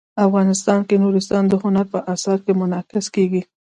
افغانستان 0.27 0.79
کې 0.87 0.95
نورستان 1.03 1.43
د 1.49 1.53
هنر 1.63 1.85
په 1.93 1.99
اثار 2.13 2.39
کې 2.45 2.51
منعکس 2.61 3.05
کېږي. 3.15 3.41